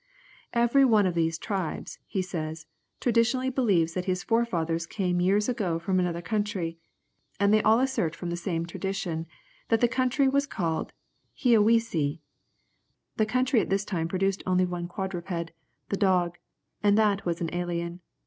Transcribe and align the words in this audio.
"Every 0.55 0.83
one 0.83 1.05
of 1.05 1.13
these 1.13 1.37
tribes," 1.37 1.99
he 2.07 2.23
says, 2.23 2.65
"traditionally 2.99 3.51
believes 3.51 3.93
that 3.93 4.05
his 4.05 4.23
forefathers 4.23 4.87
came 4.87 5.21
years 5.21 5.47
ago 5.47 5.77
from 5.77 5.99
another 5.99 6.23
country, 6.23 6.79
and 7.39 7.53
they 7.53 7.61
all 7.61 7.79
assert 7.79 8.15
from 8.15 8.31
the 8.31 8.35
same 8.35 8.65
tradition, 8.65 9.27
that 9.69 9.79
the 9.79 9.87
country 9.87 10.27
was 10.27 10.47
called 10.47 10.91
Heawise." 11.37 12.17
The 13.17 13.25
country 13.27 13.61
at 13.61 13.69
this 13.69 13.85
time 13.85 14.07
produced 14.07 14.41
only 14.47 14.65
one 14.65 14.87
quadruped, 14.87 15.51
the 15.89 15.97
dog, 15.97 16.39
and 16.81 16.97
that 16.97 17.23
was 17.23 17.39
an 17.39 17.53
alien. 17.53 17.99